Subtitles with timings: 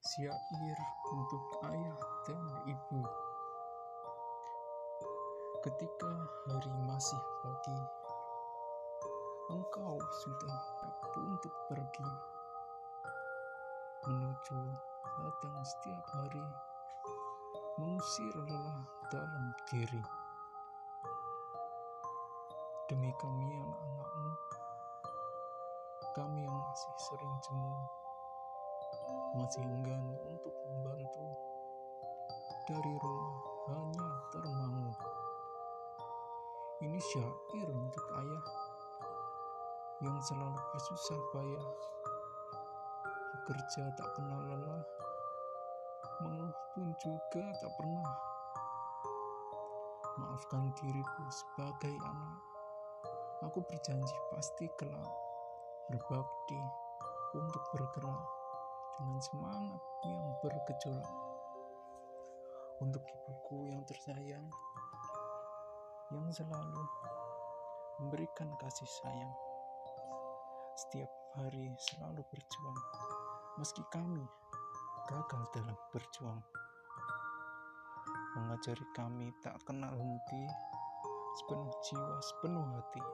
[0.00, 0.80] Syair
[1.12, 3.04] untuk ayah dan ibu.
[5.60, 6.12] Ketika
[6.48, 7.80] hari masih pagi
[9.52, 12.08] Engkau sudah siap untuk pergi
[14.08, 14.60] Menuju
[15.20, 16.48] ladang setiap hari
[17.76, 18.80] Mengusir lelah
[19.12, 20.04] dalam diri.
[22.88, 24.32] Demi kami anak-anakmu
[26.16, 27.99] Kami yang masih sering jemu
[29.36, 31.26] masih enggan untuk membantu.
[32.70, 33.34] Dari rumah
[33.70, 34.94] hanya termangu
[36.80, 38.44] ini syair untuk ayah
[40.00, 41.68] yang selalu bersusah payah.
[43.36, 44.80] Bekerja tak kenal lelah.
[46.24, 48.12] Mengeluh pun juga tak pernah.
[50.24, 52.40] Maafkan diriku sebagai anak.
[53.44, 55.12] Aku berjanji pasti kelak
[55.92, 56.60] berbakti
[57.36, 58.39] untuk bergerak
[59.00, 61.16] dengan semangat yang bergejolak.
[62.84, 64.44] Untuk ibuku yang tersayang,
[66.12, 66.84] yang selalu
[68.00, 69.32] memberikan kasih sayang,
[70.76, 72.80] setiap hari selalu berjuang,
[73.56, 74.24] meski kami
[75.08, 76.40] gagal dalam berjuang.
[78.36, 80.44] Mengajari kami tak kenal henti,
[81.40, 83.04] sepenuh jiwa, sepenuh hati.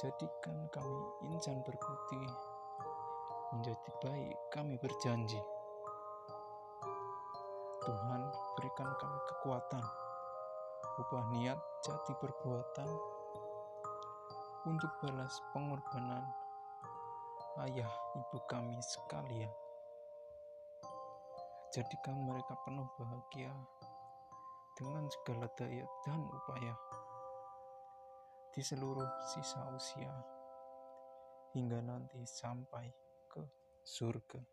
[0.00, 1.00] Jadikan kami
[1.32, 2.49] insan berputih
[3.50, 5.40] menjadi baik kami berjanji.
[7.82, 8.22] Tuhan
[8.54, 9.84] berikan kami kekuatan,
[11.02, 12.90] ubah niat jati perbuatan
[14.70, 16.22] untuk balas pengorbanan
[17.66, 19.50] ayah ibu kami sekalian.
[21.74, 23.50] Jadikan mereka penuh bahagia
[24.78, 26.74] dengan segala daya dan upaya
[28.50, 30.10] di seluruh sisa usia
[31.54, 33.09] hingga nanti sampai
[33.82, 34.46] surco.